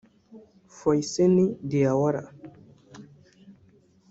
[0.77, 2.23] Fousseiny Diawara